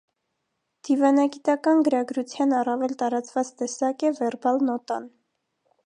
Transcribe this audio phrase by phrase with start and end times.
[0.87, 5.09] Դիվանագիտական գրագրության առավել տարածված տեսակ է վերբալ նոտան։